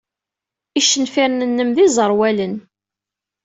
[0.79, 2.55] Icenfiren-nnem d iẓerwalen.